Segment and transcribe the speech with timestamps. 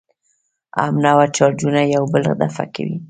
[0.83, 2.97] همنوع چارجونه یو بل دفع کوي.